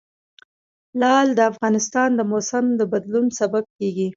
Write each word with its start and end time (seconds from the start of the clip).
لعل 0.99 1.27
د 1.35 1.39
افغانستان 1.51 2.09
د 2.15 2.21
موسم 2.31 2.65
د 2.79 2.81
بدلون 2.91 3.25
سبب 3.39 3.63
کېږي. 3.77 4.07